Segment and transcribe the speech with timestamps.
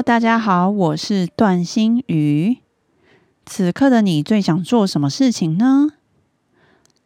[0.00, 2.58] 大家好，我是段心宇。
[3.44, 5.88] 此刻的你最想做什么事情呢？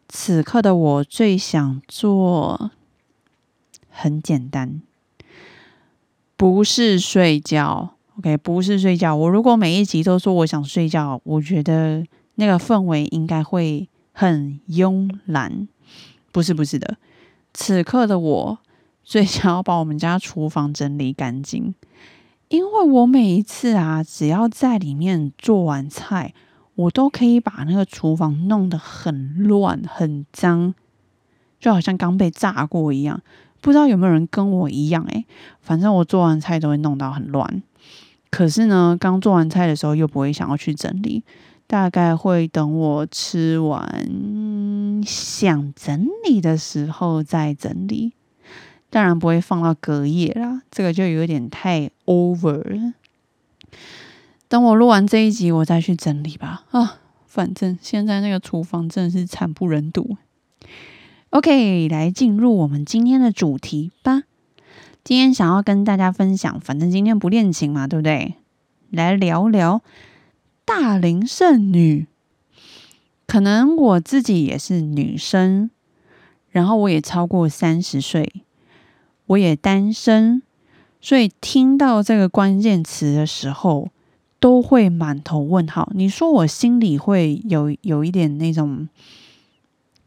[0.08, 2.70] 此刻的我最想做，
[3.88, 4.82] 很简单，
[6.36, 7.94] 不是睡觉。
[8.18, 9.16] OK，不是睡觉。
[9.16, 15.66] 我如果每一集都说我想睡觉，我觉得那个氛围应该会很慵懒。
[16.30, 16.98] 不是，不是的。
[17.54, 18.58] 此刻的我
[19.02, 21.74] 最想要把我们家厨房整理干净。
[22.48, 26.32] 因为我每一次啊，只要在里面做完菜，
[26.76, 30.72] 我都可以把那个厨房弄得很乱、很脏，
[31.58, 33.20] 就好像刚被炸过一样。
[33.60, 35.02] 不知道有没有人跟我一样？
[35.06, 35.24] 诶，
[35.60, 37.62] 反正我做完菜都会弄到很乱。
[38.30, 41.24] 可是呢，刚做完菜的时候又不会想要去整理，
[41.66, 44.06] 大概会等我吃完
[45.04, 48.12] 想整理的时候再整理。
[48.88, 52.92] 当然不会放到隔夜啦，这个就有点太 over。
[54.48, 56.64] 等我录完这一集，我再去整理吧。
[56.70, 60.16] 啊，反正现在那个厨房真的是惨不忍睹。
[61.30, 64.22] OK，来进入我们今天的主题吧。
[65.02, 68.34] 今天想要跟大家分享，反正今天不练琴嘛，对不对？
[68.90, 69.82] 来聊聊
[70.64, 72.06] 大龄剩女。
[73.26, 75.70] 可能我自己也是女生，
[76.50, 78.44] 然后我也超过三十岁。
[79.26, 80.42] 我也单身，
[81.00, 83.90] 所以听到这个关键词的时候，
[84.38, 85.90] 都会满头问号。
[85.94, 88.88] 你说我心里会有有一点那种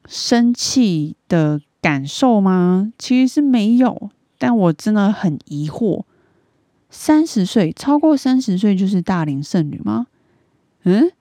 [0.06, 2.94] 生气的感受吗？
[2.97, 6.03] 其实是没有，但我真的很疑惑：
[6.90, 10.08] 三十岁超过三十岁就是大龄剩女吗？
[10.84, 11.12] 嗯，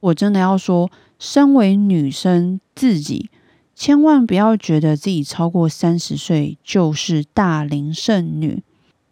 [0.00, 3.28] 我真的要说，身为女生自己。
[3.74, 8.62] 千万不要觉得自己超过三十岁就是大龄剩女。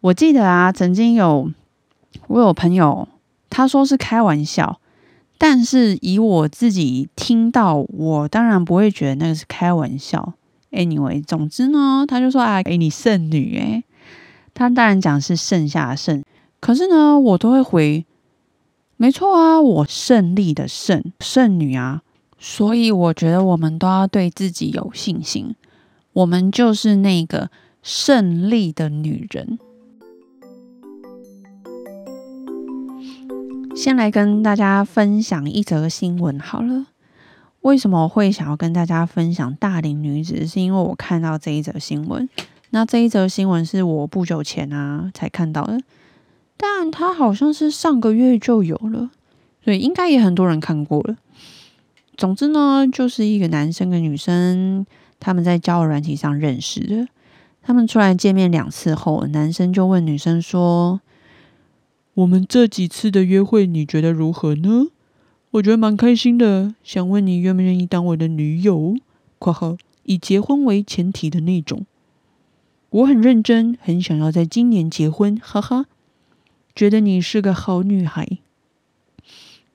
[0.01, 1.51] 我记得啊，曾经有
[2.27, 3.07] 我有朋友，
[3.49, 4.79] 他说是开玩笑，
[5.37, 10.33] 但是以我自己听到，我当然不会觉得那个是开玩笑。
[10.71, 13.83] Anyway，总之呢，他就说啊，给你剩女诶，
[14.53, 16.23] 他当然讲是剩下的剩，
[16.59, 18.05] 可是呢，我都会回，
[18.97, 22.01] 没错啊，我胜利的胜剩女啊。
[22.45, 25.55] 所以我觉得我们都要对自己有信心，
[26.11, 27.49] 我们就是那个
[27.81, 29.57] 胜利的女人。
[33.73, 36.87] 先来跟大家分享一则新闻好了。
[37.61, 40.45] 为什么会想要跟大家分享大龄女子？
[40.45, 42.27] 是因为我看到这一则新闻。
[42.71, 45.79] 那这一则新闻是我不久前啊才看到的，
[46.57, 49.09] 但它好像是上个月就有了，
[49.63, 51.15] 所以应该也很多人看过了。
[52.15, 54.85] 总之呢，就是一个男生跟女生
[55.19, 57.07] 他们在交友软体上认识的。
[57.61, 61.01] 他们出来见面两次后，男生就问女生说
[62.13, 64.87] ：“我们这几次的约会，你觉得如何呢？”
[65.51, 68.95] 我觉得蛮开心的，想问你愿不愿意当我的女友
[69.39, 71.85] （括号以结婚为前提的那种）。
[72.91, 75.85] 我很认真，很想要在今年结婚，哈哈。
[76.75, 78.27] 觉得你是个好女孩。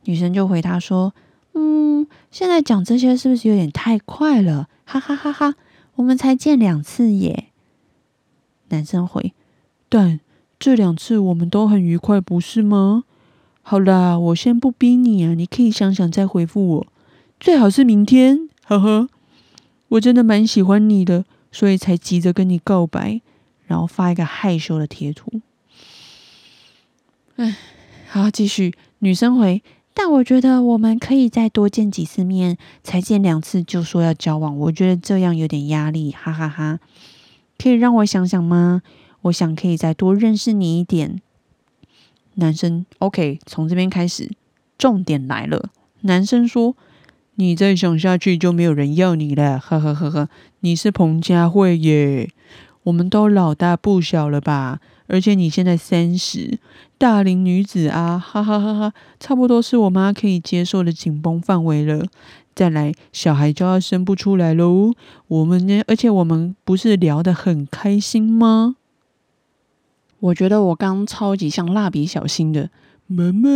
[0.04, 1.14] 女生就回答说。
[1.60, 4.68] 嗯，现在讲这些是不是有点太快了？
[4.84, 5.56] 哈哈哈哈！
[5.96, 7.46] 我们才见两次耶。
[8.68, 9.34] 男生回：
[9.88, 10.20] 但
[10.60, 13.02] 这两次我们都很愉快，不是吗？
[13.62, 16.86] 好啦，我先不逼你啊，你可以想想再回复我，
[17.40, 18.48] 最好是明天。
[18.64, 19.08] 呵呵，
[19.88, 23.20] 我真的蛮喜欢你的，所以才急着跟你告白，
[23.66, 25.40] 然后发一个害羞的贴图。
[27.34, 27.56] 哎，
[28.08, 28.74] 好，继续。
[29.00, 29.60] 女生回。
[30.00, 36.78] 但我觉得我们可以再多见几次面，才见两次就说要交往，我觉得这样有点压力，哈哈哈。
[37.58, 38.82] 可以让我想想吗？
[39.22, 41.20] 我想可以再多认识你一点。
[42.34, 44.30] 男生，OK，从这边开始，
[44.78, 45.70] 重点来了。
[46.02, 46.76] 男生说
[47.34, 50.28] ：“你再想下去就没有人要你了，呵呵呵呵，
[50.60, 52.30] 你是彭佳慧耶，
[52.84, 54.80] 我们都老大不小了吧？
[55.08, 56.60] 而且你现在三十。”
[56.98, 62.04] 大龄女子啊，哈哈哈哈，差不多是我妈可以接受的紧绷范围了。
[62.56, 64.92] 再来，小孩就要生不出来喽。
[65.28, 68.74] 我们呢，而且我们不是聊得很开心吗？
[70.18, 72.70] 我觉得我刚超级像蜡笔小新的
[73.06, 73.48] 妈妈，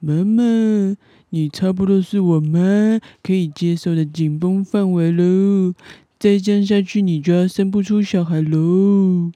[0.00, 0.94] 妈妈，
[1.30, 5.72] 你差不多是我妈可以接受的紧绷范围喽。
[6.18, 9.32] 再这样下去，你就要生不出小孩喽。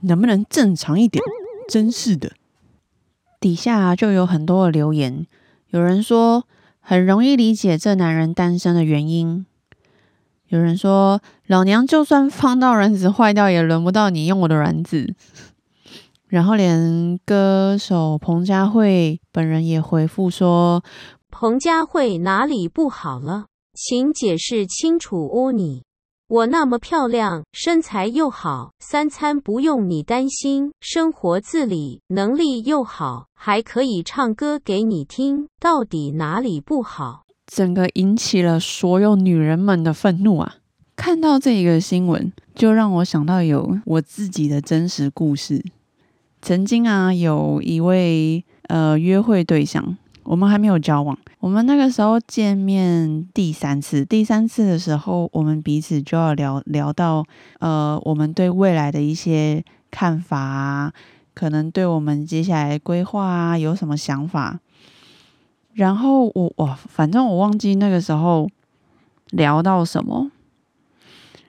[0.00, 1.22] 能不能正常一点？
[1.70, 2.32] 真是的。
[3.38, 5.26] 底下就有很多的留言，
[5.68, 6.44] 有人说
[6.80, 9.46] 很容易理解这男人单身的原因。
[10.48, 15.14] 有人说，老娘就算放到卵子坏掉，也轮不到你用我的卵子。
[16.26, 20.82] 然后连歌手彭佳慧本人也回复说
[21.30, 23.46] ：“彭佳慧哪里不好了？
[23.72, 25.52] 请解释清楚哦！
[25.52, 25.84] 你
[26.30, 40.54] 我那么漂亮，身材又好，三餐不用你担心，生活自理能力又好，还可以唱歌给你听，到底哪里不好？”整个引起了所有女人们的愤怒啊！
[40.94, 45.64] 看到这一个新闻，就让我想到有我自己的真实故事。
[46.40, 57.24] 曾经啊，有一位呃约会对象，我们还没有交往，我们那个时候见面第三次，第三次的时候，我们彼此就要聊聊到
[57.58, 60.92] 呃我们对未来的一些看法啊，
[61.34, 64.60] 可能对我们接下来规划啊有什么想法。
[65.72, 68.48] 然后我哇，反正我忘记那个时候
[69.30, 70.30] 聊到什么。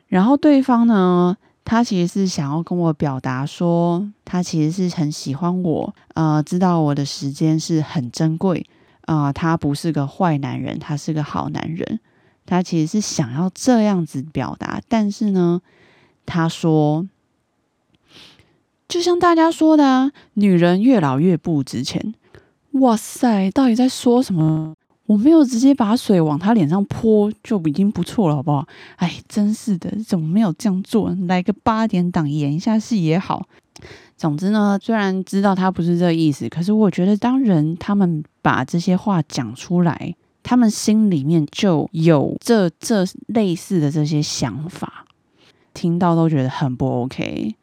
[0.08, 1.38] 然后对方呢，
[1.72, 8.68] 他其实是想要跟我表达说，他其实是很喜欢我，呃，知道我的时间是很珍贵，
[9.06, 12.02] 啊，他不是个坏男人，他是个好男人。
[12.46, 15.62] 他其实是想要这样子表达，但是呢，
[16.26, 17.08] 他说，
[18.90, 22.14] 就像大家说的，女人越老越不值钱。
[22.72, 24.76] 哇塞，到底在说什么？
[25.12, 28.66] 我没有直接把水往他脸上泼，就已经不错了，好不好？
[28.96, 31.14] 哎，真是的，怎么没有这样做？
[31.28, 33.46] 来个八点档演一下戏也好。
[34.16, 45.06] 总之呢，虽然知道他不是这个意思，可是我觉得，当人他们把这些话讲出来，他们心里面就有这这类似的这些想法，
[45.74, 47.54] 听到都觉得很不 OK。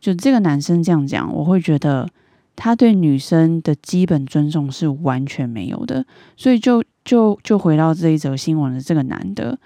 [0.00, 2.08] 就这个男生这样讲，我会觉得。
[2.56, 6.04] 他对女生的基本尊重是完全没有的，
[6.36, 9.58] 所以就就就回到这一则新闻的这个男的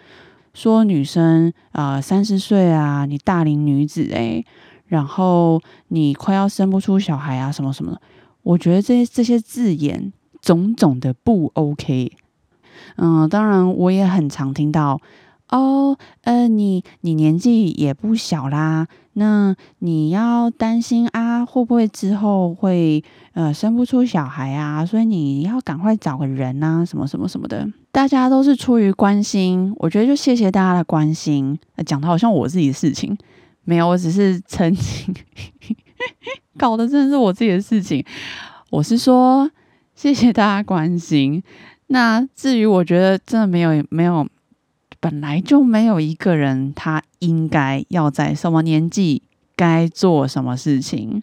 [0.53, 4.45] 说，女生啊三十岁啊，你大龄女子诶，
[4.89, 8.01] 然后你快要生不出小孩啊什么什么的，
[8.43, 10.13] 我觉得这些这些字眼
[10.43, 12.13] 种种的不 OK。
[12.97, 15.01] 嗯，当然我也很常听到。
[15.51, 23.03] 哦，呃，你你年纪也不小啦，那你要担心啊，会不会之后会
[23.33, 24.87] 呃生不出小孩啊？
[24.87, 27.69] 所以你要赶快找个人啊，什么什么什么的。
[27.91, 31.59] 大家都是出于关心，我觉得就谢谢大家的关心。
[31.85, 33.19] 讲的好像我自己的事情，
[33.65, 35.13] 没有，我只是澄清，
[36.57, 38.05] 搞的真的是我自己的事情。
[38.71, 39.51] 我是说，
[39.97, 41.43] 谢谢大家关心。
[41.89, 44.25] 那至于我觉得真的没有没有。
[45.01, 49.23] 本来就没有一个人，他应该要在什么年纪
[49.57, 51.23] 该做什么事情。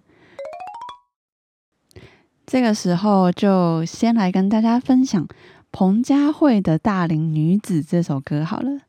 [2.48, 5.28] 这个时候，就先来跟大家分享
[5.72, 8.80] 彭佳慧的《大龄女子》这首歌好了。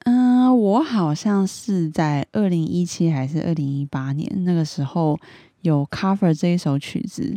[0.00, 5.18] 嗯，我好像是在二零一七还是二零一八年那个时候
[5.62, 7.34] 有 cover 这一首曲子。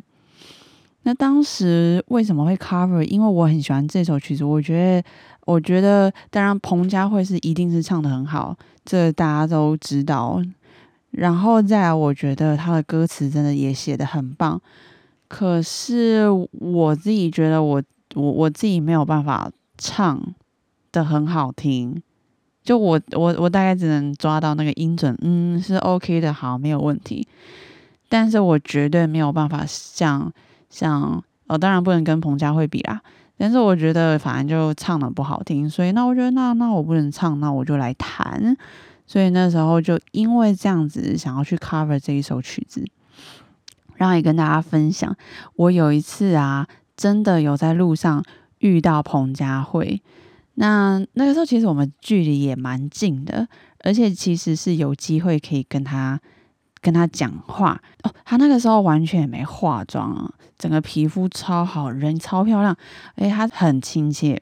[1.04, 3.02] 那当时为什么会 cover？
[3.04, 5.08] 因为我很喜欢这首曲子，我觉得。
[5.46, 10.42] 我觉得，当然彭佳慧是一定是唱的很好，这大家都知道。
[11.12, 14.62] 然后再来，我觉得他的歌词真的也写的很棒。
[15.28, 17.82] 可是我自己觉得，我
[18.16, 20.22] 我我自己没有办法唱
[20.92, 22.02] 的很好听。
[22.64, 27.28] 就我我我大概只能抓到那个音准，嗯，是 OK 的，好，没有问题。
[28.10, 30.32] 但是我绝对没有办法像
[30.70, 33.02] 像，哦，当然不能跟彭佳慧比啦。
[33.38, 38.56] 但是我觉得反正就唱的不好听，所以那我觉得那那我不能唱，那我就来弹。
[39.06, 42.84] 所以那时候就因为这样子想要去 cover 这一首曲子，
[43.96, 45.16] 然后也跟大家分享。
[45.56, 48.24] 我有一次啊，真的有在路上
[48.60, 50.02] 遇到彭佳慧。
[50.56, 53.48] 那那个时候其实我们距离也蛮近的，
[53.84, 56.20] 而且其实是有机会可以跟他。
[56.86, 62.78] 跟他讲话哦，他那个时候完全也没化妆啊，整个皮肤超好，人超漂亮，
[63.16, 64.40] 诶，他很亲切，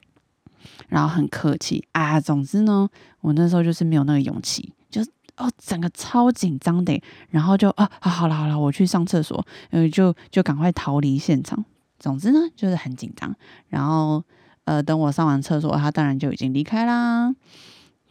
[0.88, 2.20] 然后很客气啊。
[2.20, 2.86] 总之呢，
[3.22, 5.00] 我那时候就是没有那个勇气，就
[5.38, 11.64] 哦，整个超紧张的，然后就啊，好了好了，我去上厕所，呃，就就赶快逃离现场。
[11.98, 13.34] 总之呢，就是很紧张，
[13.68, 14.22] 然后
[14.64, 17.34] 呃，等我上完厕所，他当然就已经离开啦。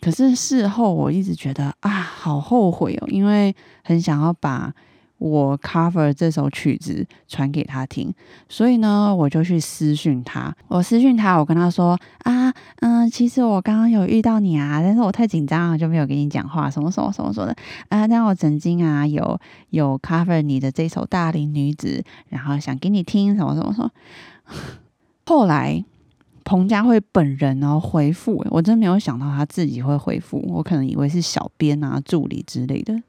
[0.04, 3.56] 可是事后我一直觉得啊，好后悔哦，因为
[3.86, 4.74] 很想要把
[5.18, 8.14] 我 cover 这首曲子传给他听，
[8.50, 10.54] 所以呢，我就去私讯他。
[10.68, 17.56] 我私讯他，我跟他说啊，嗯，其实我刚刚有遇到你啊，但是我太紧张了，就没有跟你讲话，什么什么什么说的
[17.88, 18.06] 啊。
[18.06, 23.90] 但我曾经啊，有有 cover 你的这首《大龄女子》，然后想给你听什么什么什么。
[25.26, 25.86] 后来
[26.46, 33.02] 彭佳慧本人哦回复，我真没有想到他自己会回复，我可能以为是小编啊、助理之类的。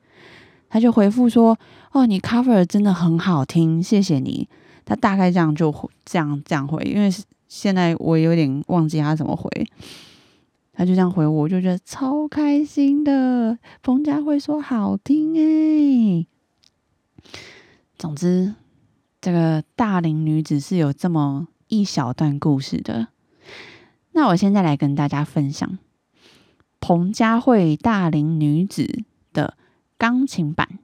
[0.69, 1.57] 他就回复说
[1.93, 4.49] ：“哦，你 cover 真的很好听，谢谢你。”
[4.85, 5.73] 他大概这样就
[6.05, 7.09] 这样这样回，因为
[7.49, 9.49] 现在我有点忘记他怎么回。
[10.77, 13.57] 他就这样回我，我就觉得超开心的。
[13.81, 16.27] 彭佳慧说好听诶。
[17.97, 18.55] 总之，
[19.21, 23.07] 这个大龄女子是有这么一小段故事的。
[24.15, 25.79] 那我现在来跟大家分享
[26.81, 29.05] 彭佳慧大龄女子
[29.35, 29.55] 的。
[30.05, 30.81] 钢琴版。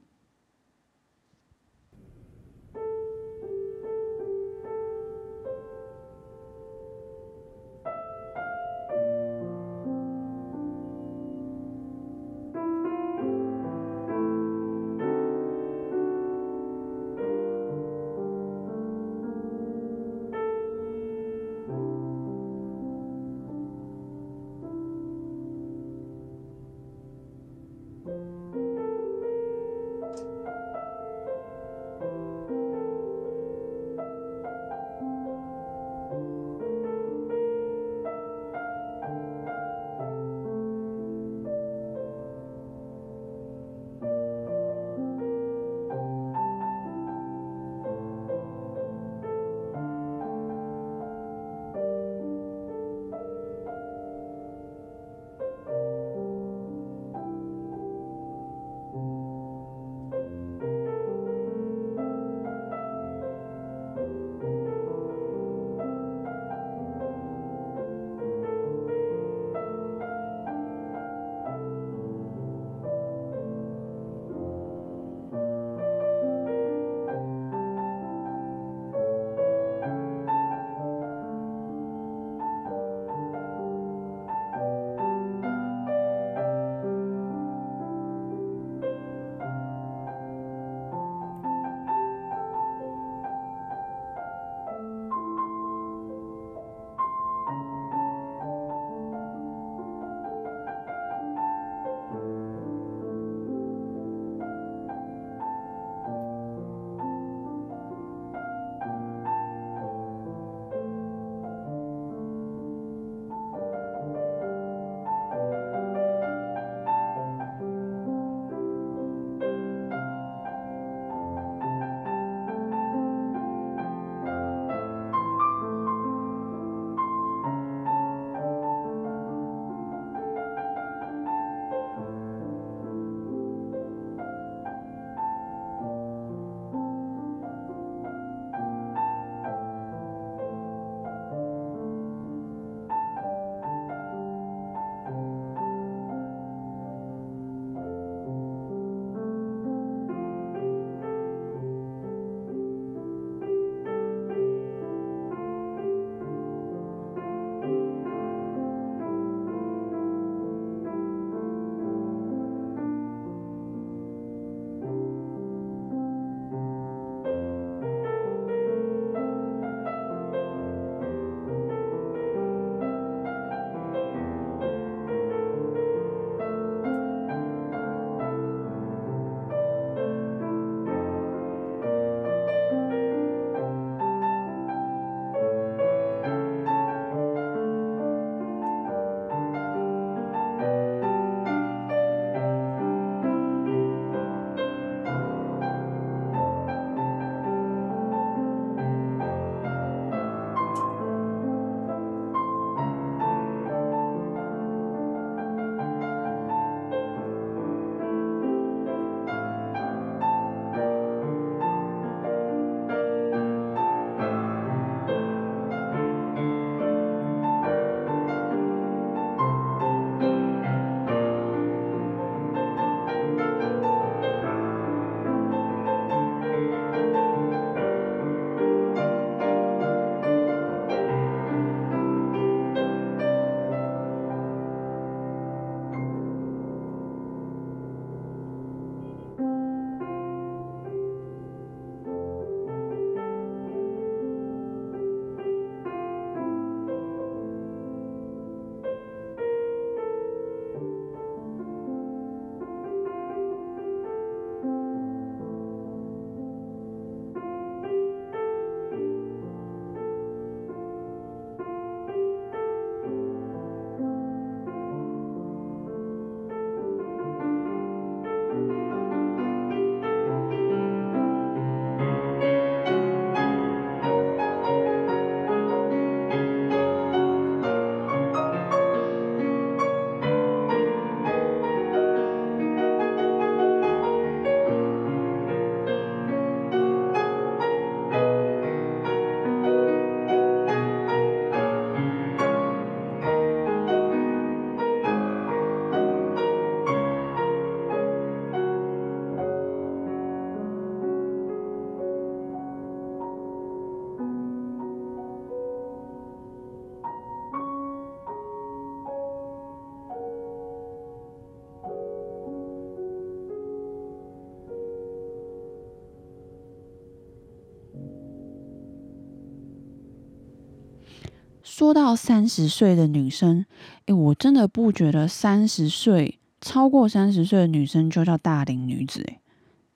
[321.81, 323.65] 说到三十岁的女生，
[324.05, 329.39] 诶，我真的不觉得三十岁超过三十岁的女生就叫大龄女子，诶，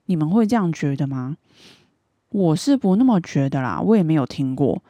[0.06, 1.36] 你们会这样觉得吗？
[2.30, 4.82] 我是不那么觉得啦，我也没有听过。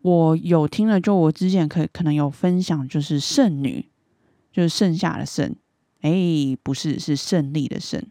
[0.00, 3.90] 我有听了，就我之前可可能有分享，就是剩女，
[4.50, 5.54] 就是剩下的剩，
[6.00, 6.10] 哎，
[6.62, 8.02] 不是，是胜利的胜。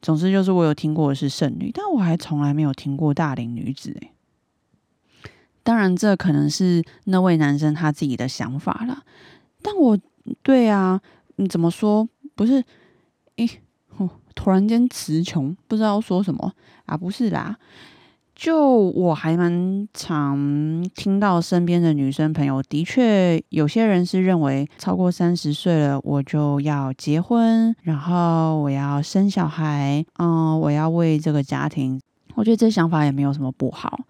[0.00, 4.12] 总之就是我有听过的是剩女，但我还从来没有听过大龄女子，诶。
[5.62, 9.02] 当然，这可能是那位男生他自己的想法了。
[9.62, 9.98] 但我
[10.42, 11.00] 对啊，
[11.36, 12.08] 你怎么说？
[12.34, 12.64] 不是，
[13.36, 13.48] 诶，
[14.34, 16.52] 突然间词穷，不知道说什么
[16.86, 16.96] 啊？
[16.96, 17.56] 不是啦，
[18.34, 32.00] 就我还蛮常听到身边的女生朋友，的确有些人是认为超过三十岁了，我就要结婚，然后我要生小孩，嗯，我要为这个家庭。
[32.34, 34.00] 我觉得这想法也没有什么不好。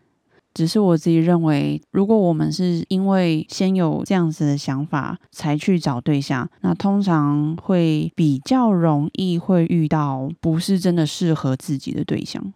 [0.53, 12.53] 只是我自己认为，如果我们是因为先有这样子的想法才去找对象，那通常会比较容易会遇到不是真的适合自己的对象。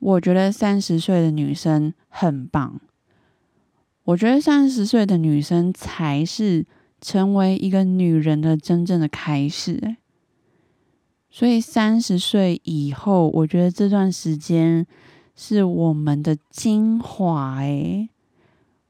[0.00, 2.80] 我觉得三十岁的女生很棒，
[4.02, 6.66] 我觉得三十岁的女生才是
[7.00, 9.96] 成为一个女人的真正的开始。
[11.30, 14.84] 所以三十岁以后，我觉得这段时间。
[15.40, 18.08] 是我们的精华诶，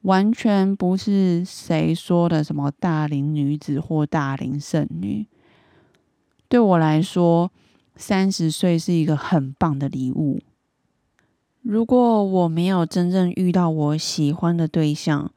[0.01, 5.27] 完全不是谁说的什么大龄女子或大龄剩女。
[6.49, 7.53] 对我来说，
[7.97, 10.41] 三十岁是一个很棒的礼物。
[11.61, 15.31] 如果我没有真正遇到我喜欢的对象，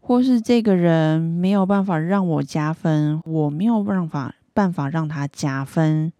[0.00, 6.10] 或是这个人没有办法让我加分，我没有办法办法让他加分，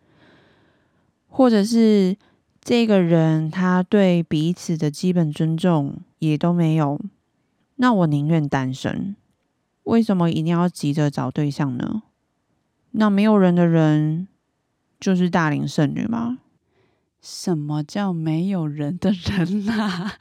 [1.28, 2.18] 或者是。
[2.68, 7.00] 这个人他对彼此的基本尊重也都没有，
[7.76, 9.16] 那我宁愿单身。
[9.84, 12.02] 为什么一定要急着找对象呢？
[12.90, 14.28] 那没有人的人
[15.00, 16.40] 就是大龄剩女吗？
[17.22, 20.18] 什么叫没有人的人啊？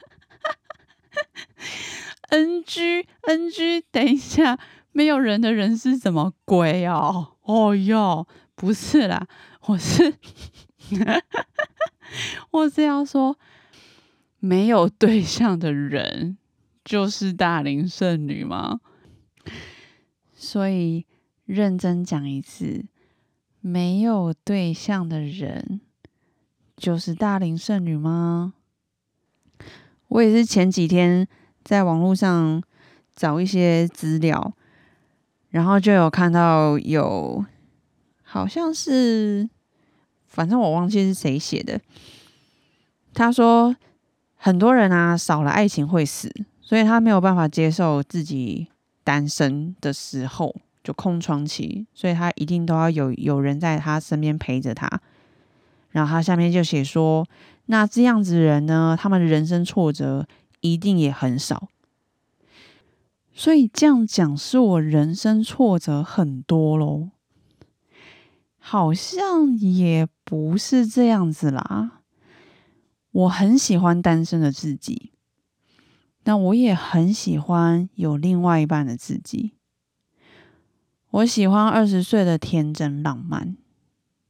[2.32, 4.58] NG NG，等一下，
[4.92, 7.34] 没有人的人是什么鬼哦？
[7.42, 9.26] 哦哟，不是啦，
[9.66, 10.14] 我是。
[12.50, 13.38] 我是要说，
[14.38, 16.38] 没有对象的人
[16.84, 18.80] 就是大龄剩女吗？
[20.34, 21.06] 所以
[21.44, 22.86] 认真讲一次，
[23.60, 25.80] 没有对象的人
[26.76, 28.54] 就是大龄剩女吗？
[30.08, 31.28] 我也是前几天
[31.62, 32.62] 在网络上
[33.14, 34.54] 找一些资料，
[35.50, 37.44] 然后就有看到有，
[38.22, 39.50] 好像是。
[40.38, 41.80] 反正我忘记是谁写的。
[43.12, 43.74] 他说，
[44.36, 48.68] 很多人啊，少了爱情会死，所以他没有办法接受自己
[49.02, 54.88] 单身的时候就空窗期，所以他一定都要有有人在他身边陪着他。
[55.90, 57.26] 然后他下面就写说，
[57.66, 60.24] 那这样子的人呢，他们的人生挫折
[60.60, 61.66] 一定也很少。
[63.34, 67.08] 所以这样讲，是我人生挫折很多喽。
[68.70, 72.02] 好像也不是这样子啦。
[73.10, 75.14] 我很喜欢单身的自己，
[76.24, 79.54] 那我也很喜欢有另外一半的自己。
[81.08, 83.56] 我喜欢二十岁的天真浪漫，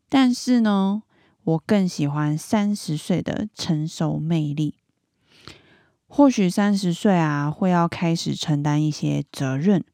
[0.09, 1.03] 但是呢，
[1.43, 4.77] 我更喜欢三十岁的成熟魅力。
[6.07, 9.85] 或许三十岁啊，会要开始承担一些责任，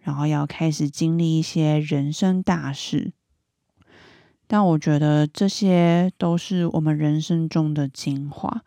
[0.00, 3.12] 然后要开始经历一些人生大事。
[4.50, 8.62] 但我觉得这些都是我们人生中的精华，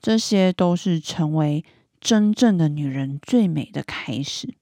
[0.00, 1.62] 这些都是成为
[2.00, 4.54] 真正的女人最美的开始。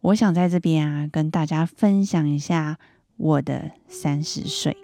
[0.00, 2.78] 我想在这边啊，跟大家分享一下
[3.16, 4.76] 我的三十岁。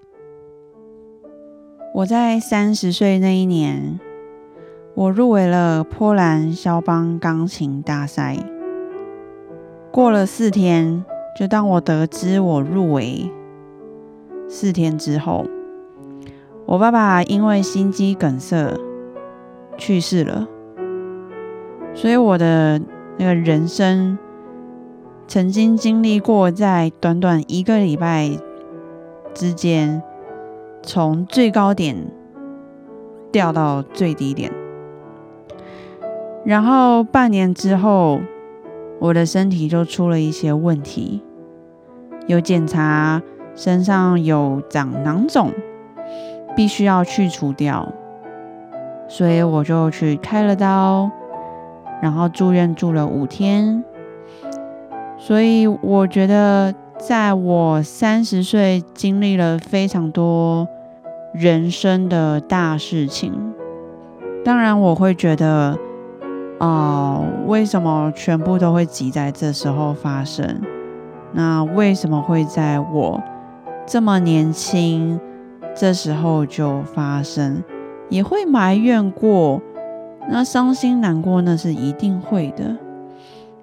[1.92, 3.98] 我在三十岁那一年，
[4.94, 8.38] 我入围了波兰肖邦钢琴大赛。
[9.90, 11.04] 过了四天，
[11.36, 13.28] 就当我得知我入围。
[14.52, 15.46] 四天之后，
[16.66, 18.74] 我爸爸因为心肌梗塞
[19.78, 20.48] 去世了，
[21.94, 22.80] 所以我的
[23.16, 24.18] 那个人生
[25.28, 28.28] 曾经经历过，在短短一个礼拜
[29.32, 30.02] 之间，
[30.82, 31.96] 从最高点
[33.30, 34.50] 掉到最低点，
[36.44, 38.20] 然后半年之后，
[38.98, 41.22] 我的身体就出了一些问题，
[42.26, 43.22] 有检查。
[43.60, 45.52] 身上有长囊肿，
[46.56, 47.86] 必须要去除掉，
[49.06, 51.10] 所以我就去开了刀，
[52.00, 53.84] 然后住院住了五天。
[55.18, 60.66] 所以我觉得，在我三十岁经历了非常多
[61.34, 63.52] 人生的大事情。
[64.42, 65.76] 当然，我会觉得，
[66.60, 70.62] 哦，为什么全部都会挤在这时候发生？
[71.32, 73.22] 那为什么会在我
[73.90, 75.18] 这么年轻
[75.74, 77.60] 这时候就发生？
[78.08, 79.60] 也会埋怨过，
[80.30, 82.76] 那伤心难过那是一定会的。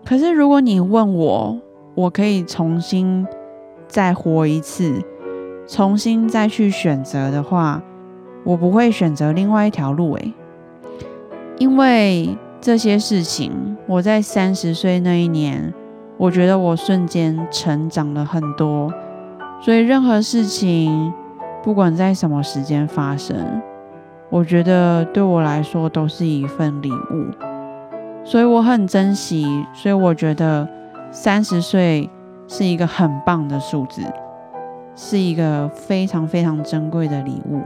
[0.04, 1.58] 可是如果你问我，
[1.96, 3.26] 我可以重新
[3.88, 5.02] 再活一次，
[5.66, 7.82] 重新再去选择的话，
[8.44, 10.34] 我不会选择另外一条路诶，
[11.58, 15.74] 因为这些事情，我在三十岁那一年，
[16.18, 18.94] 我觉得我瞬间成长了很多，
[19.60, 21.12] 所以任何事情，
[21.63, 23.62] 不管在什么时间发生。
[24.30, 27.26] 我觉得对我来说都是一份礼物，
[28.26, 29.65] 所以我很珍惜。
[29.74, 30.67] 所以我觉得
[31.12, 32.10] 三十岁
[32.48, 34.02] 是一个很棒的数字，
[34.96, 37.62] 是一个非常非常珍贵的礼物。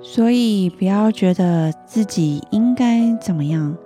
[0.00, 3.76] 所以不要觉得自己应该怎么样，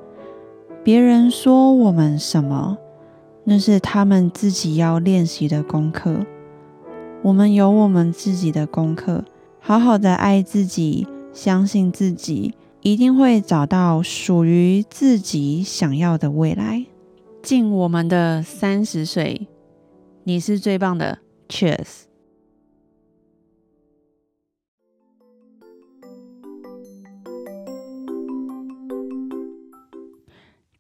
[0.85, 2.77] 别人说我们什么，
[3.51, 6.25] 那是他们自己要练习的功课。
[7.21, 9.25] 我们有我们自己的功课。
[9.59, 16.87] 好好的爱自己，相信自己一定会找到属于自己想要的未来。
[17.43, 19.49] 敬我们的三十岁，
[20.23, 22.03] 你是最棒的，Cheers！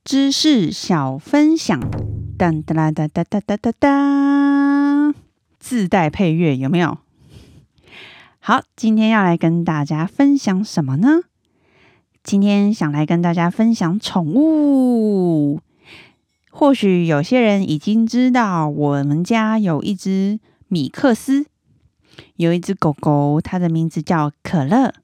[0.05, 1.81] 知识小分享，
[2.41, 5.15] 噔噔啦哒哒哒哒哒哒，
[5.59, 6.97] 自带配乐有没有？
[8.39, 11.21] 好，今天要来跟大家分享什么呢？
[12.25, 15.61] 今天想来跟大家分享宠物。
[16.51, 21.45] 或许有些人已经知道，我们家有一只米克斯，
[22.37, 24.95] 有一只狗狗，它的名字叫可乐。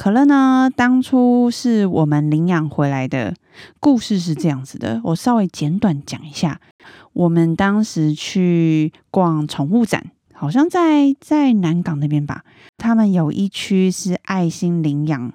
[0.00, 3.34] 可乐呢，当初是我们领养回来的。
[3.80, 6.58] 故事是这样子的，我稍微简短讲一下。
[7.12, 10.06] 我们当时去逛宠物展。
[10.32, 12.44] 好像在在南港那边吧，
[12.78, 15.34] 他们有一区是爱心领养，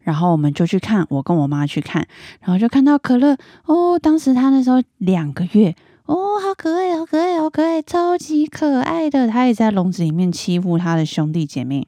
[0.00, 2.08] 然后我们就去看，我跟我妈去看，
[2.40, 11.86] 然后就看到可乐哦，当时他那时候两个月哦，好可爱，好可爱，好可爱，超级可爱的，他也在笼子里面欺负他的兄弟姐妹，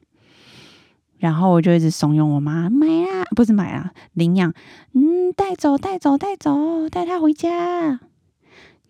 [1.21, 4.51] 然后我就一直怂恿我妈买啊，不是买啊，领养，
[4.93, 7.99] 嗯，带走，带走，带走，带它回家，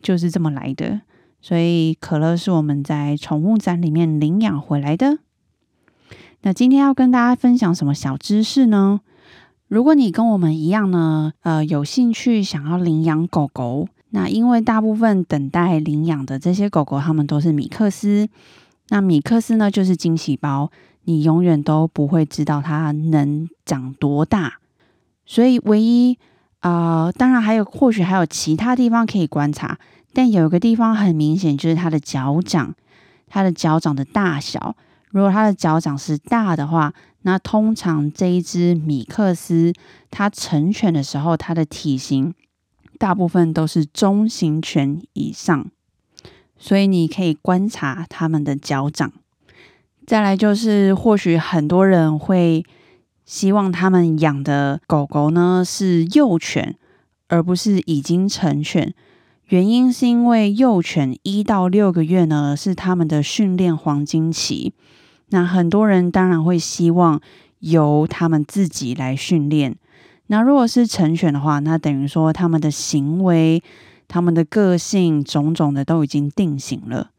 [0.02, 1.02] 就是这么来的。
[1.41, 5.17] 所以可乐是我们在宠物展里面领养回来的。
[6.44, 9.02] 那今天要跟大家分享什么小知识呢？
[9.67, 18.30] 如果你跟我们一样呢，呃，有兴趣想要领养狗狗，那因为大部分等待领养的这些狗狗，它们都是米克斯。
[18.88, 20.72] 那米克斯呢，就是惊喜包，
[21.04, 24.60] 你永远都不会知道它能长多大。
[25.26, 26.18] 所以唯一
[26.60, 29.78] 啊，当然还有，或许还有其他地方可以观察。
[30.14, 32.76] 但有一个地方很明显，就是它的脚掌，
[33.28, 34.76] 它的脚掌的大小。
[35.10, 39.74] 如果它的脚掌是大的话，那通常这一只米克斯
[40.10, 42.34] 它成犬的时候，它的体型
[42.98, 45.66] 大部分都是中型犬以上。
[46.58, 49.14] 所以你可以观察它们的脚掌。
[50.12, 52.65] 再来就是，或许很多人会
[53.24, 56.76] 希望他们养的狗狗呢是幼犬，
[57.30, 58.93] 而不是已经成犬。
[59.45, 64.74] 原因是因为幼犬一到六个月呢是他们的训练黄金期，
[65.30, 67.21] 那很多人当然会希望
[67.60, 69.78] 由他们自己来训练。
[70.28, 73.63] 那如果是成犬的话，那等于说他们的行为、
[74.10, 77.12] 他们的个性种种的都已经定型了，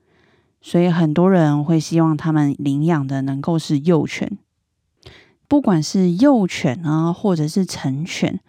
[0.62, 4.38] 所以很多人会希望他们领养的能够是幼犬。
[5.46, 8.40] 不管是幼犬啊，或者是成犬，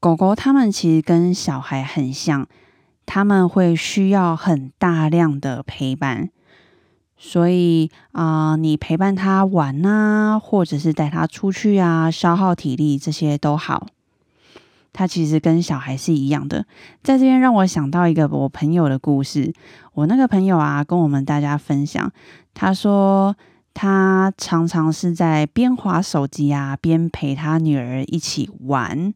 [0.00, 2.48] 狗狗它们其实跟小孩很像。
[3.04, 6.30] 他们会需要很大量的陪伴，
[7.16, 13.88] 所以啊，你陪伴他玩啊，或者是带他出去啊，消耗体力这些都好。
[14.92, 16.64] 他其实跟小孩是一样的。
[17.02, 19.52] 在这边让我想到一个我朋友的故事。
[19.94, 22.10] 我那个朋友啊，跟我们大家分享，
[22.54, 23.36] 他说
[23.74, 29.12] 他常常是在边划手机啊，边陪他女儿一起玩，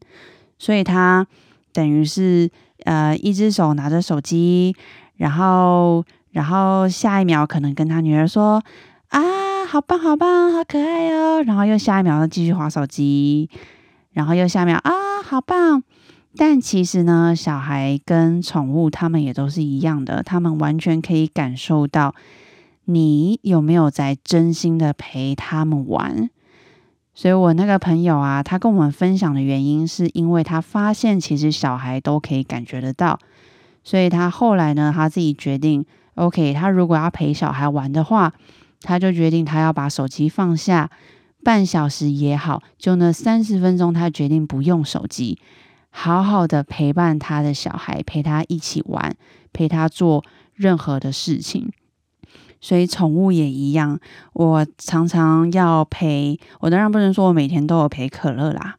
[0.57, 1.27] 所以他
[1.71, 2.49] 等于是。
[2.85, 4.73] 呃，一只手拿着手机，
[5.15, 8.63] 然后，然后下一秒可能跟他女儿说
[9.09, 13.49] ：“啊，好棒，好棒，好可爱哦。”然后又下一秒又继续划手机，
[14.17, 15.83] 然后又下面啊，好棒，
[16.35, 22.15] 但其实呢，小孩跟宠物他们也都是一样的，他们完全可以感受到
[22.85, 26.31] 你有没有在真心的陪他们玩。
[27.13, 33.19] 所以我那个朋友啊，他跟我们分享的原因，是因为他发现其实小孩都可以感觉得到，
[33.83, 38.33] 所以他后来呢，他自己决定，OK，他如果要陪小孩玩的话，
[38.81, 40.89] 他就决定他要把手机放下，
[41.43, 45.39] 半小时也好，就那三十分钟，他决定不用手机，
[45.89, 49.15] 好好的陪伴他的小孩，陪他一起玩，
[49.53, 50.23] 陪他做
[50.53, 51.71] 任何的事情。
[52.59, 53.99] 所以宠物也一样，
[54.33, 56.69] 我常常要陪我。
[56.69, 58.75] 当然不能说我每天都有陪可乐啦，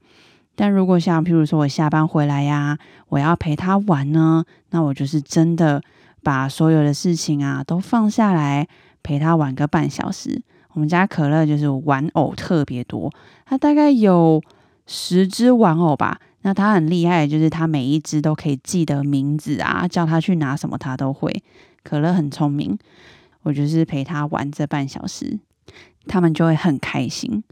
[0.57, 2.77] 但如果像譬如说我下班回来呀，
[3.09, 5.81] 我要陪他玩呢，那我就是真的
[6.25, 8.67] 把所有的事情啊都放下来
[9.03, 10.43] 陪他玩个半小时。
[10.79, 13.13] 我们家可乐就是玩偶特别多，
[13.45, 14.41] 他大概有
[14.87, 16.21] 十只玩偶吧。
[16.43, 21.43] 那他很厉害，就是他每一只都可以记得名字啊，叫他去拿什么他都会。
[21.83, 22.79] 可乐很聪明。
[23.43, 25.41] 我就是陪他玩这半小时，
[26.07, 27.43] 他们就会很开心。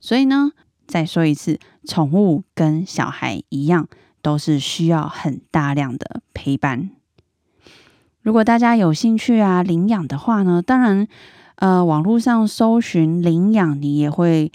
[0.00, 0.50] 所以呢，
[0.88, 3.86] 再说一次，宠物跟小孩一样，
[4.22, 6.90] 都是需要很大量的陪伴。
[8.22, 11.06] 如果大家有兴趣啊，领养的话呢，当然，
[11.56, 14.50] 呃，网络上搜寻领养，你也会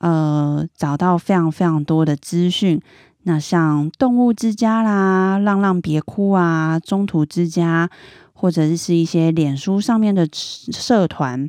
[0.00, 2.80] 呃找到非常非常多的资讯。
[3.22, 7.90] 那像动物之家啦、浪浪别哭啊、中途之家。
[8.36, 11.48] 或者是一些脸书上面的社团，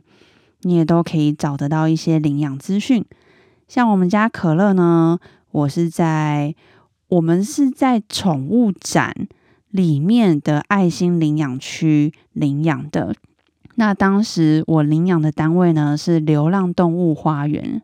[0.61, 3.03] 你也都可以找得到一些领养资讯。
[3.67, 5.19] 像我们家可乐呢，
[5.51, 6.55] 我是在
[7.09, 9.27] 我们是在宠物展
[9.71, 13.13] 里面的爱心领养区领养的。
[13.75, 17.81] 那当时我领养的单位呢是流浪动物花园，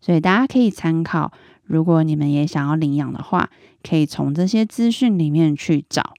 [0.00, 1.32] 所以大家可以参考。
[1.64, 3.48] 如果你们也想要领养的话，
[3.82, 6.14] 可以从这些资讯里面去找。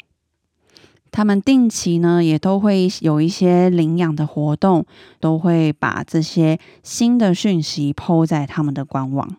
[1.11, 4.83] 他们定期呢，也都会有一些领养的活动，
[5.19, 9.35] 都会把这些新的讯息抛在他们的官网。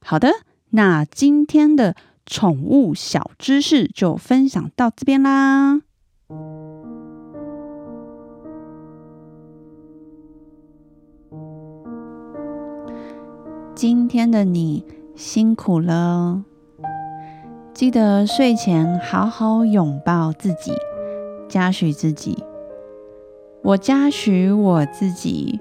[0.00, 0.30] 好的，
[0.70, 1.94] 那今天的
[2.24, 5.82] 宠物小知识就分享到这边啦。
[13.74, 14.84] 今天的你
[15.16, 16.44] 辛苦了。
[17.72, 20.72] 记得睡前好好拥抱自己，
[21.48, 22.44] 嘉许自己。
[23.62, 25.58] 我嘉许我自己，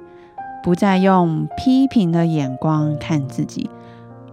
[0.62, 3.70] 不再用批评的眼光看自己，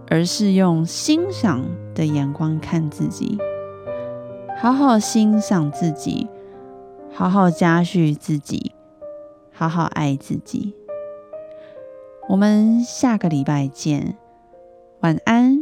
[0.09, 1.63] 而是用欣赏
[1.95, 3.37] 的眼光看自己。
[4.57, 6.27] 好好欣赏自己，
[7.13, 8.73] 好好嘉许自己，
[9.53, 10.75] 好好爱自己。
[12.29, 14.15] 我们下个礼拜见，
[14.99, 15.58] 晚安。